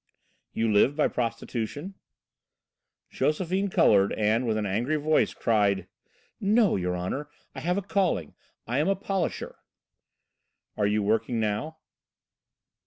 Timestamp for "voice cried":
4.95-5.85